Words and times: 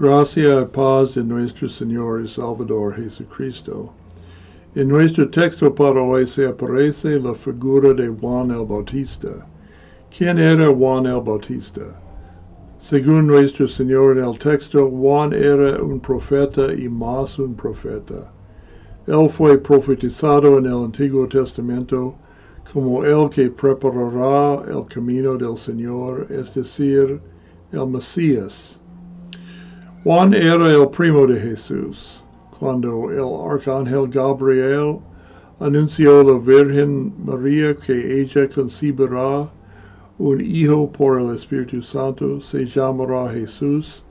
Gracia 0.00 0.66
paz 0.72 1.16
de 1.16 1.22
nuestro 1.22 1.68
Señor 1.68 2.22
y 2.24 2.26
Salvador 2.26 2.94
Jesucristo. 2.94 3.92
En 4.74 4.88
nuestro 4.88 5.28
texto 5.28 5.72
para 5.74 6.00
hoy 6.00 6.26
se 6.26 6.46
aparece 6.46 7.20
la 7.20 7.34
figura 7.34 7.92
de 7.92 8.08
Juan 8.08 8.52
el 8.52 8.64
Bautista. 8.64 9.46
¿Quién 10.10 10.38
era 10.38 10.72
Juan 10.72 11.04
el 11.04 11.20
Bautista? 11.20 12.00
Según 12.78 13.26
nuestro 13.26 13.68
Señor 13.68 14.16
en 14.16 14.24
el 14.24 14.38
texto, 14.38 14.88
Juan 14.88 15.34
era 15.34 15.82
un 15.82 16.00
profeta 16.00 16.72
y 16.72 16.88
más 16.88 17.38
un 17.38 17.54
profeta. 17.54 18.32
Él 19.06 19.28
fue 19.28 19.58
profetizado 19.58 20.56
en 20.56 20.66
el 20.66 20.84
Antiguo 20.84 21.28
Testamento 21.28 22.14
como 22.72 23.04
el 23.04 23.28
que 23.28 23.50
preparará 23.50 24.62
el 24.72 24.86
camino 24.86 25.36
del 25.36 25.58
Señor, 25.58 26.28
es 26.30 26.54
decir, 26.54 27.20
el 27.72 27.86
Mesías. 27.88 28.78
Juan 30.04 30.34
era 30.34 30.68
el 30.68 30.88
primo 30.88 31.28
de 31.28 31.38
Jesús. 31.38 32.24
Cuando 32.58 33.08
el 33.12 33.52
arcángel 33.52 34.08
Gabriel 34.08 34.98
anunció 35.60 36.22
a 36.22 36.24
la 36.24 36.38
Virgen 36.40 37.14
María 37.24 37.76
que 37.76 38.20
ella 38.20 38.48
concebirá 38.48 39.48
un 40.18 40.40
hijo 40.40 40.90
por 40.90 41.20
el 41.20 41.32
Espíritu 41.32 41.82
Santo, 41.82 42.40
se 42.40 42.66
llamará 42.66 43.32
Jesús. 43.32 44.02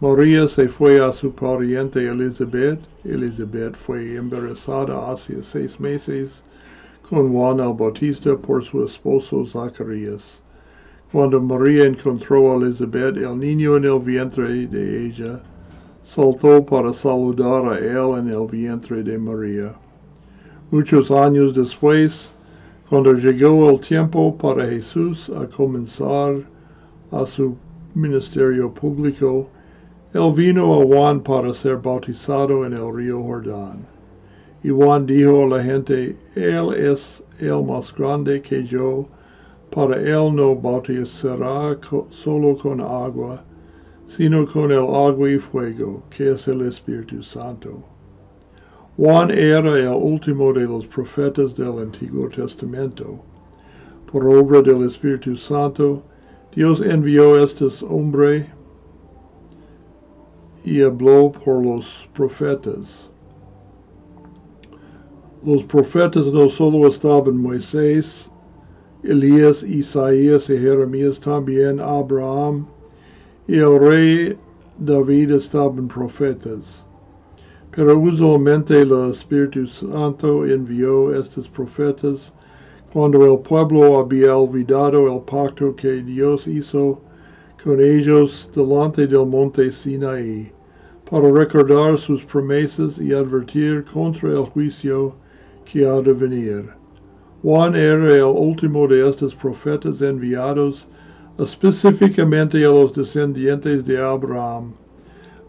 María 0.00 0.48
se 0.48 0.70
fue 0.70 0.98
a 0.98 1.12
su 1.12 1.30
pariente 1.30 2.08
Elizabeth. 2.08 2.80
Elizabeth 3.04 3.74
fue 3.74 4.16
embarazada 4.16 5.12
hace 5.12 5.42
seis 5.42 5.78
meses 5.78 6.42
con 7.10 7.30
Juan 7.30 7.60
el 7.60 7.74
Bautista 7.74 8.34
por 8.34 8.64
su 8.64 8.82
esposo 8.82 9.44
Zacarías. 9.44 10.41
Cuando 11.12 11.38
María 11.42 11.84
encontró 11.84 12.52
a 12.52 12.56
Elizabeth, 12.56 13.18
el 13.18 13.38
niño 13.38 13.76
en 13.76 13.84
el 13.84 13.98
vientre 13.98 14.66
de 14.66 15.06
ella 15.08 15.42
saltó 16.02 16.64
para 16.64 16.90
saludar 16.94 17.66
a 17.66 17.78
él 17.78 18.18
en 18.18 18.28
el 18.30 18.46
vientre 18.46 19.02
de 19.02 19.18
María. 19.18 19.74
Muchos 20.70 21.10
años 21.10 21.54
después, 21.54 22.32
cuando 22.88 23.12
llegó 23.12 23.68
el 23.68 23.78
tiempo 23.80 24.34
para 24.38 24.66
Jesús 24.66 25.30
a 25.36 25.46
comenzar 25.46 26.36
a 27.10 27.26
su 27.26 27.58
ministerio 27.94 28.72
público, 28.72 29.50
él 30.14 30.32
vino 30.34 30.80
a 30.80 30.86
Juan 30.86 31.20
para 31.20 31.52
ser 31.52 31.76
bautizado 31.76 32.64
en 32.64 32.72
el 32.72 32.90
río 32.90 33.22
Jordán. 33.22 33.84
Y 34.64 34.70
Juan 34.70 35.04
dijo 35.04 35.44
a 35.44 35.58
la 35.58 35.62
gente, 35.62 36.16
Él 36.34 36.72
es 36.74 37.22
el 37.38 37.62
más 37.64 37.94
grande 37.94 38.40
que 38.40 38.64
yo, 38.64 39.06
para 39.74 39.96
él 39.96 40.36
no 40.36 40.54
bautizará 40.54 41.78
solo 42.10 42.56
con 42.58 42.80
agua, 42.80 43.42
sino 44.06 44.46
con 44.46 44.70
el 44.70 44.78
agua 44.78 45.30
y 45.30 45.38
fuego, 45.38 46.02
que 46.10 46.30
es 46.30 46.46
el 46.46 46.60
Espíritu 46.60 47.22
Santo. 47.22 47.82
Juan 48.98 49.30
era 49.30 49.78
el 49.78 49.88
último 49.88 50.52
de 50.52 50.64
los 50.64 50.86
profetas 50.86 51.56
del 51.56 51.78
Antiguo 51.78 52.28
Testamento. 52.28 53.18
Por 54.10 54.26
obra 54.26 54.60
del 54.60 54.84
Espíritu 54.84 55.38
Santo, 55.38 56.02
Dios 56.54 56.82
envió 56.82 57.36
a 57.36 57.44
este 57.44 57.64
hombre 57.88 58.50
y 60.66 60.82
habló 60.82 61.32
por 61.32 61.64
los 61.64 62.06
profetas. 62.12 63.08
Los 65.42 65.64
profetas 65.64 66.26
no 66.26 66.50
solo 66.50 66.86
estaban 66.86 67.40
Moisés, 67.40 68.30
Elías, 69.02 69.64
Isaías 69.64 70.48
y 70.48 70.56
Jeremías, 70.56 71.18
también 71.18 71.80
Abraham 71.80 72.66
y 73.48 73.56
el 73.56 73.78
rey 73.78 74.38
David 74.78 75.32
estaban 75.32 75.88
profetas. 75.88 76.84
Pero 77.74 77.98
usualmente 77.98 78.80
el 78.80 78.92
Espíritu 79.10 79.66
Santo 79.66 80.46
envió 80.46 81.14
estos 81.18 81.48
profetas 81.48 82.32
cuando 82.92 83.24
el 83.24 83.40
pueblo 83.40 83.98
había 83.98 84.36
olvidado 84.36 85.12
el 85.12 85.20
pacto 85.22 85.74
que 85.74 86.02
Dios 86.02 86.46
hizo 86.46 87.00
con 87.64 87.80
ellos 87.80 88.50
delante 88.54 89.06
del 89.06 89.26
monte 89.26 89.70
Sinaí, 89.72 90.52
para 91.10 91.30
recordar 91.30 91.98
sus 91.98 92.24
promesas 92.24 92.98
y 92.98 93.12
advertir 93.12 93.84
contra 93.84 94.30
el 94.30 94.44
juicio 94.44 95.14
que 95.64 95.86
ha 95.86 96.00
de 96.00 96.12
venir. 96.12 96.81
Juan 97.42 97.74
era 97.74 98.14
el 98.14 98.22
último 98.22 98.86
de 98.86 99.08
estos 99.08 99.34
profetas 99.34 100.00
enviados 100.00 100.86
específicamente 101.40 102.64
a 102.64 102.68
los 102.68 102.92
descendientes 102.92 103.84
de 103.84 104.00
Abraham 104.00 104.74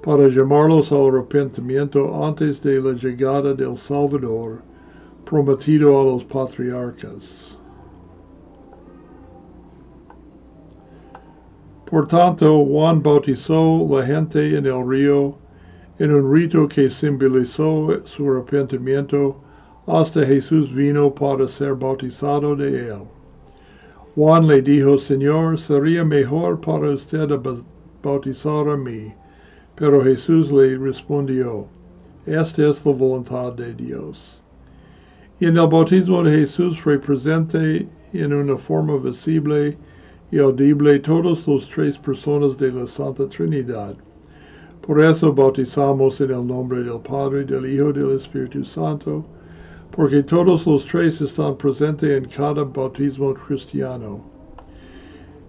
para 0.01 0.27
llamarlos 0.27 0.91
al 0.91 1.09
arrepentimiento 1.09 2.25
antes 2.25 2.63
de 2.63 2.81
la 2.81 2.93
llegada 2.93 3.53
del 3.53 3.77
Salvador 3.77 4.63
prometido 5.23 6.01
a 6.01 6.03
los 6.03 6.23
patriarcas. 6.23 7.59
Por 11.85 12.07
tanto, 12.07 12.65
Juan 12.65 13.03
bautizó 13.03 13.87
la 13.87 14.03
gente 14.03 14.57
en 14.57 14.65
el 14.65 14.89
río 14.89 15.37
en 15.99 16.11
un 16.11 16.33
rito 16.33 16.67
que 16.67 16.89
simbolizó 16.89 18.01
su 18.05 18.31
arrepentimiento 18.31 19.35
hasta 19.85 20.25
Jesús 20.25 20.73
vino 20.73 21.13
para 21.13 21.47
ser 21.47 21.75
bautizado 21.75 22.55
de 22.55 22.89
él. 22.89 23.03
Juan 24.15 24.47
le 24.47 24.61
dijo, 24.61 24.97
Señor, 24.97 25.59
sería 25.59 26.05
mejor 26.05 26.61
para 26.61 26.91
usted 26.91 27.27
bautizar 28.01 28.69
a 28.69 28.77
mí. 28.77 29.13
Pero 29.75 30.03
Jesús 30.03 30.51
le 30.51 30.77
respondió, 30.77 31.65
Esta 32.25 32.69
es 32.69 32.85
la 32.85 32.91
voluntad 32.91 33.53
de 33.53 33.73
Dios. 33.73 34.39
Y 35.39 35.45
en 35.47 35.57
el 35.57 35.67
bautismo 35.67 36.23
de 36.23 36.31
Jesús 36.31 36.79
fue 36.79 36.99
presente 36.99 37.87
en 38.13 38.33
una 38.33 38.55
forma 38.55 38.97
visible 38.97 39.75
y 40.31 40.37
audible 40.37 40.99
todos 40.99 41.47
los 41.47 41.67
tres 41.67 41.97
personas 41.97 42.57
de 42.57 42.71
la 42.71 42.85
Santa 42.85 43.27
Trinidad. 43.27 43.95
Por 44.81 45.03
eso 45.03 45.33
bautizamos 45.33 46.21
en 46.21 46.31
el 46.31 46.45
nombre 46.45 46.83
del 46.83 46.99
Padre, 46.99 47.45
del 47.45 47.65
Hijo 47.65 47.89
y 47.89 47.93
del 47.93 48.15
Espíritu 48.15 48.63
Santo, 48.63 49.25
porque 49.95 50.23
todos 50.23 50.65
los 50.65 50.85
tres 50.87 51.21
están 51.21 51.55
presentes 51.55 52.09
en 52.09 52.25
cada 52.25 52.63
bautismo 52.63 53.31
cristiano. 53.35 54.21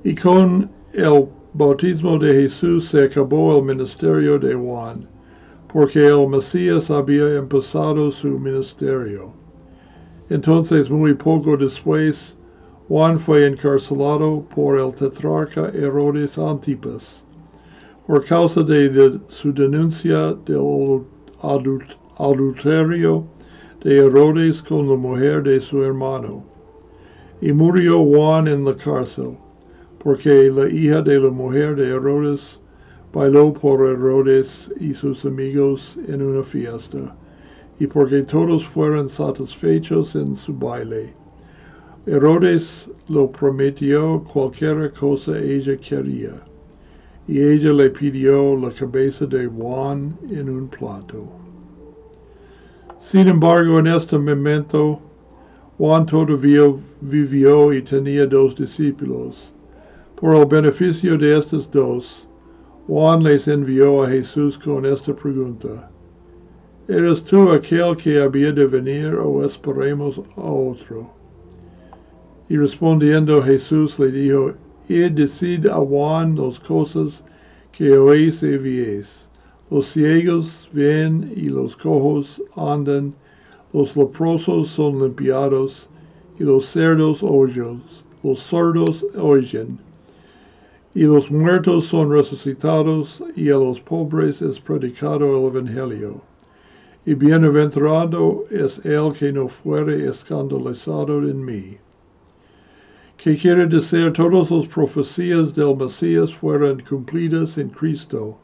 Y 0.05 0.15
con 0.15 0.71
el 0.93 1.29
bautismo 1.55 2.19
de 2.19 2.43
Jesús 2.43 2.89
se 2.89 3.05
acabó 3.05 3.57
el 3.57 3.65
ministerio 3.65 4.39
de 4.39 4.55
Juan, 4.55 5.09
porque 5.73 6.09
el 6.09 6.29
Mesías 6.29 6.91
había 6.91 7.37
empezado 7.37 8.11
su 8.11 8.39
ministerio. 8.39 9.33
Entonces, 10.29 10.91
muy 10.91 11.15
poco 11.15 11.57
después, 11.57 12.37
Juan 12.89 13.19
fue 13.19 13.47
encarcelado 13.47 14.45
por 14.55 14.79
el 14.79 14.95
tetrarca 14.95 15.71
Herodes 15.71 16.37
Antipas, 16.37 17.25
por 18.07 18.23
causa 18.27 18.63
de, 18.63 18.91
de 18.91 19.21
su 19.31 19.55
denuncia 19.55 20.35
del 20.45 21.03
adulterio 22.19 23.34
de 23.85 23.99
Herodes 23.99 24.63
con 24.63 24.89
la 24.89 24.97
mujer 24.97 25.43
de 25.43 25.61
su 25.61 25.83
hermano. 25.85 26.43
Y 27.43 27.53
murió 27.53 28.03
Juan 28.03 28.49
en 28.49 28.65
la 28.65 28.75
cárcel, 28.75 29.37
porque 29.99 30.51
la 30.51 30.71
hija 30.71 31.03
de 31.03 31.21
la 31.21 31.29
mujer 31.29 31.77
de 31.77 31.91
Herodes 31.91 32.59
bailó 33.13 33.53
por 33.53 33.87
Herodes 33.87 34.73
y 34.81 34.95
sus 34.95 35.27
amigos 35.27 35.99
en 36.09 36.23
una 36.23 36.43
fiesta, 36.43 37.15
y 37.79 37.87
porque 37.87 38.23
todos 38.23 38.65
fueron 38.65 39.07
satisfechos 39.07 40.17
en 40.17 40.35
su 40.35 40.55
baile. 40.55 41.13
Herodes 42.07 42.91
lo 43.09 43.31
prometió 43.31 44.25
cualquier 44.33 44.95
cosa 44.95 45.39
ella 45.39 45.77
quería, 45.77 46.43
y 47.29 47.39
ella 47.39 47.75
le 47.75 47.91
pidió 47.91 48.57
la 48.57 48.71
cabeza 48.71 49.27
de 49.27 49.47
Juan 49.47 50.17
en 50.31 50.49
un 50.49 50.69
plato. 50.69 51.44
Sin 53.05 53.29
embargo, 53.29 53.81
en 53.81 53.87
este 53.89 54.17
momento, 54.17 54.99
Juan 55.77 56.07
todavía 56.07 56.73
vivió 57.03 57.71
y 57.75 57.83
tenía 57.83 58.25
dos 58.27 58.57
discípulos. 58.57 59.53
Por 60.17 60.35
el 60.35 60.47
beneficio 60.47 61.19
de 61.19 61.37
estos 61.37 61.71
dos, 61.71 62.27
Juan 62.87 63.23
les 63.23 63.47
envió 63.47 64.05
a 64.05 64.09
Jesús 64.09 64.57
con 64.57 64.87
esta 64.87 65.15
pregunta. 65.15 65.91
¿Eres 66.89 67.23
tú 67.23 67.51
aquel 67.51 67.95
que 67.95 68.23
había 68.23 68.53
de 68.53 68.65
venir 68.65 69.15
o 69.17 69.45
esperemos 69.45 70.23
a 70.39 70.51
otro? 70.51 71.11
Y 72.49 72.57
respondiendo 72.57 73.43
Jesús 73.43 73.99
le 73.99 74.11
dijo, 74.11 74.55
He 74.89 75.11
decid 75.11 75.67
a 75.67 75.77
Juan 75.77 76.37
las 76.37 76.59
cosas 76.59 77.23
que 77.71 77.99
oís 77.99 78.43
y 78.43 78.57
viéis. 78.57 79.29
Los 79.71 79.87
ciegos 79.87 80.69
ven 80.73 81.33
y 81.37 81.49
los 81.49 81.77
cojos 81.77 82.43
andan, 82.57 83.15
los 83.73 83.97
leprosos 83.97 84.71
son 84.71 85.01
limpiados 85.01 85.89
y 86.39 86.45
los 86.45 86.67
cerdos 86.67 87.23
oyen, 87.23 87.83
los 88.23 88.41
sordos 88.41 89.05
oyen 89.17 89.79
y 90.95 91.03
los 91.03 91.29
muertos 91.29 91.87
son 91.87 92.13
resucitados, 92.13 93.23
y 93.35 93.51
a 93.51 93.55
los 93.55 93.81
pobres 93.81 94.41
es 94.41 94.61
predicado 94.61 95.37
el 95.37 95.57
Evangelio. 95.57 96.23
Y 97.05 97.15
bienaventurado 97.15 98.45
es 98.49 98.79
el 98.85 99.13
que 99.13 99.33
no 99.33 99.49
fuere 99.49 100.09
escandalizado 100.09 101.19
en 101.29 101.45
mí. 101.45 101.79
Que 103.17 103.37
quiere 103.37 103.67
decir 103.67 104.13
todas 104.13 104.51
las 104.51 104.67
profecías 104.69 105.55
del 105.55 105.77
Mesías 105.77 106.33
fueron 106.33 106.81
cumplidas 106.89 107.59
en 107.59 107.71
Cristo. 107.71 108.39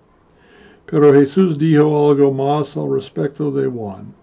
Pero 0.86 1.12
Jesús 1.12 1.56
dijo 1.56 2.10
algo 2.10 2.32
más 2.32 2.76
al 2.76 2.92
respecto 2.92 3.50
de 3.50 3.66
Juan. 3.66 4.14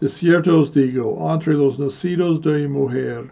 De 0.00 0.08
cierto 0.08 0.58
os 0.58 0.72
digo, 0.72 1.16
entre 1.32 1.54
los 1.54 1.78
nacidos 1.78 2.42
de 2.42 2.66
mujer, 2.66 3.30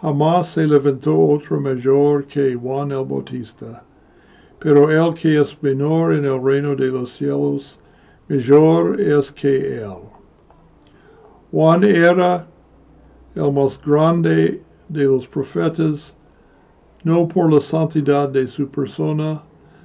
jamás 0.00 0.48
se 0.48 0.66
levantó 0.66 1.16
otro 1.16 1.60
mayor 1.60 2.26
que 2.26 2.54
Juan 2.54 2.90
el 2.90 3.04
Bautista. 3.04 3.84
Pero 4.58 4.90
el 4.90 5.14
que 5.14 5.40
es 5.40 5.56
menor 5.62 6.14
en 6.14 6.24
el 6.24 6.42
reino 6.42 6.74
de 6.74 6.88
los 6.88 7.12
cielos, 7.12 7.78
mayor 8.28 9.00
es 9.00 9.30
que 9.30 9.78
él. 9.78 9.98
Juan 11.52 11.84
era 11.84 12.46
el 13.34 13.52
más 13.52 13.80
grande 13.80 14.62
de 14.88 15.04
los 15.04 15.26
profetas, 15.26 16.14
no 17.04 17.26
por 17.26 17.52
la 17.52 17.60
santidad 17.60 18.28
de 18.28 18.46
su 18.46 18.68
persona, 18.68 19.42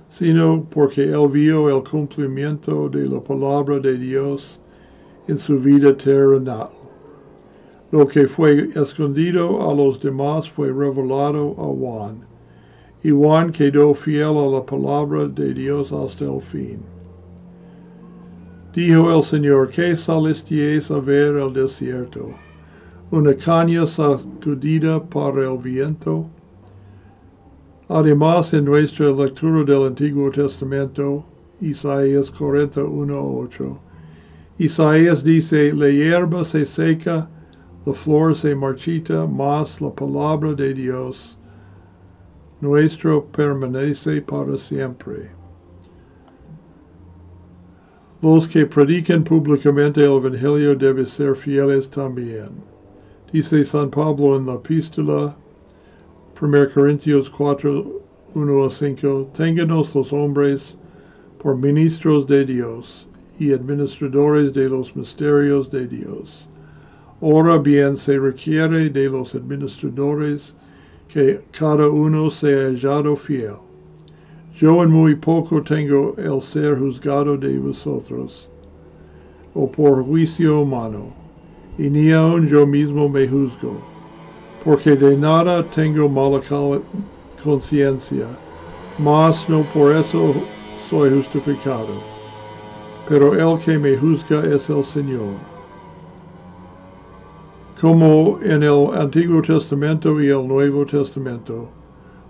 sino 0.09 0.65
porque 0.69 1.03
él 1.03 1.27
vio 1.29 1.69
el 1.69 1.83
cumplimiento 1.83 2.89
de 2.89 3.07
la 3.07 3.19
palabra 3.19 3.79
de 3.79 3.97
Dios 3.97 4.59
en 5.27 5.37
su 5.37 5.59
vida 5.59 5.95
terrenal. 5.95 6.69
Lo 7.91 8.07
que 8.07 8.27
fue 8.27 8.69
escondido 8.75 9.69
a 9.69 9.73
los 9.73 9.99
demás 9.99 10.49
fue 10.49 10.67
revelado 10.67 11.55
a 11.57 11.63
Juan, 11.63 12.25
y 13.03 13.11
Juan 13.11 13.51
quedó 13.51 13.93
fiel 13.93 14.37
a 14.37 14.47
la 14.47 14.65
palabra 14.65 15.27
de 15.27 15.53
Dios 15.53 15.91
hasta 15.91 16.25
el 16.25 16.41
fin. 16.41 16.79
Dijo 18.73 19.11
el 19.11 19.23
Señor, 19.23 19.69
¿qué 19.69 19.95
salisteis 19.95 20.91
a 20.91 20.99
ver 20.99 21.35
el 21.35 21.53
desierto? 21.53 22.29
¿Una 23.09 23.33
caña 23.33 23.87
sacudida 23.87 25.01
por 25.01 25.39
el 25.39 25.57
viento? 25.57 26.29
Además, 27.89 28.53
en 28.53 28.65
nuestra 28.65 29.11
lectura 29.11 29.63
del 29.63 29.87
Antiguo 29.87 30.29
Testamento, 30.29 31.23
Isaías 31.61 32.33
41.8, 32.33 33.77
Isaías 34.59 35.23
dice, 35.23 35.71
la 35.73 35.87
hierba 35.87 36.43
se 36.43 36.65
seca, 36.65 37.29
la 37.85 37.93
flor 37.93 38.35
se 38.35 38.53
marchita, 38.55 39.25
mas 39.25 39.79
la 39.79 39.93
palabra 39.93 40.53
de 40.53 40.73
Dios 40.73 41.37
nuestro 42.59 43.23
permanece 43.25 44.21
para 44.21 44.57
siempre. 44.57 45.29
Los 48.21 48.47
que 48.47 48.65
predican 48.65 49.23
públicamente 49.23 50.03
el 50.03 50.17
Evangelio 50.17 50.75
deben 50.75 51.05
ser 51.05 51.35
fieles 51.35 51.89
también. 51.89 52.49
Dice 53.31 53.63
San 53.63 53.91
Pablo 53.91 54.37
en 54.37 54.47
la 54.47 54.55
epístola 54.55 55.35
1 56.39 56.69
Corintios 56.71 57.31
4, 57.31 58.01
1 58.35 58.63
a 58.63 58.69
5, 58.69 59.31
ténganos 59.33 59.95
los 59.95 60.13
hombres 60.13 60.77
por 61.39 61.57
ministros 61.57 62.27
de 62.27 62.45
Dios 62.45 63.07
y 63.39 63.53
administradores 63.53 64.53
de 64.53 64.69
los 64.69 64.95
misterios 64.95 65.71
de 65.71 65.87
Dios. 65.87 66.47
Ahora 67.21 67.57
bien 67.57 67.97
se 67.97 68.19
requiere 68.19 68.91
de 68.91 69.09
los 69.09 69.33
administradores 69.33 70.53
que 71.07 71.41
cada 71.49 71.89
uno 71.89 72.29
sea 72.29 72.67
hallado 72.67 73.15
fiel. 73.15 73.55
Yo 74.59 74.83
en 74.83 74.91
muy 74.91 75.15
poco 75.15 75.63
tengo 75.63 76.13
el 76.17 76.39
ser 76.43 76.77
juzgado 76.77 77.35
de 77.35 77.57
vosotros, 77.57 78.47
o 79.55 79.71
por 79.71 80.05
juicio 80.05 80.61
humano, 80.61 81.11
y 81.79 81.89
ni 81.89 82.11
aun 82.11 82.47
yo 82.47 82.67
mismo 82.67 83.09
me 83.09 83.27
juzgo, 83.27 83.96
porque 84.67 84.97
de 84.97 85.15
nada 85.15 85.63
tengo 85.63 86.09
mala 86.09 86.41
conciencia, 87.41 88.27
mas 88.99 89.47
no 89.47 89.63
por 89.73 89.93
eso 89.93 90.33
soy 90.89 91.09
justificado. 91.09 91.95
Pero 93.07 93.33
el 93.33 93.57
que 93.59 93.77
me 93.77 93.95
juzga 93.95 94.43
es 94.43 94.69
el 94.69 94.83
Señor. 94.83 95.35
Como 97.79 98.39
en 98.41 98.61
el 98.63 98.93
Antiguo 98.93 99.41
Testamento 99.41 100.21
y 100.21 100.31
el 100.31 100.45
Nuevo 100.45 100.85
Testamento, 100.85 101.69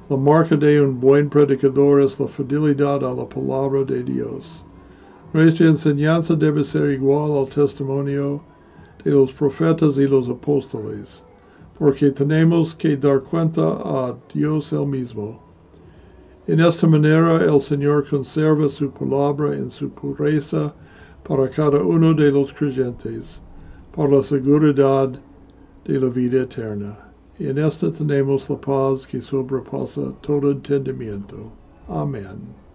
la 0.07 0.15
marca 0.15 0.55
de 0.55 0.79
un 0.79 0.99
buen 0.99 1.31
predicador 1.31 2.03
es 2.03 2.19
la 2.19 2.27
fidelidad 2.27 3.03
a 3.03 3.15
la 3.15 3.27
palabra 3.27 3.83
de 3.83 4.03
Dios. 4.03 4.63
Nuestra 5.33 5.65
enseñanza 5.65 6.35
debe 6.35 6.63
ser 6.63 6.91
igual 6.91 7.31
al 7.35 7.47
testimonio 7.47 8.41
de 9.03 9.09
los 9.09 9.33
profetas 9.33 9.97
y 9.97 10.05
los 10.05 10.29
apóstoles, 10.29 11.23
porque 11.77 12.11
tenemos 12.11 12.73
que 12.73 12.97
dar 12.97 13.21
cuenta 13.21 13.61
a 13.61 14.15
Dios 14.33 14.71
el 14.73 14.87
mismo. 14.87 15.39
En 16.47 16.59
esta 16.59 16.87
manera 16.87 17.43
el 17.43 17.61
Señor 17.61 18.07
conserva 18.09 18.69
su 18.69 18.89
palabra 18.89 19.53
en 19.55 19.69
su 19.69 19.89
pureza 19.89 20.73
para 21.23 21.49
cada 21.49 21.81
uno 21.81 22.13
de 22.13 22.31
los 22.31 22.53
creyentes, 22.53 23.41
por 23.91 24.11
la 24.11 24.23
seguridad 24.23 25.09
de 25.85 25.99
la 25.99 26.09
vida 26.09 26.43
eterna. 26.43 26.97
Y 27.37 27.47
en 27.47 27.59
esta 27.59 27.91
tenemos 27.91 28.49
la 28.49 28.59
paz 28.59 29.05
que 29.05 29.21
sobrepasa 29.21 30.13
todo 30.21 30.51
entendimiento. 30.51 31.51
Amén. 31.87 32.66